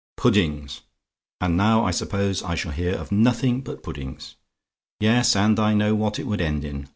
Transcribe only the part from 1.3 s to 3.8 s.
And now I suppose I shall hear of nothing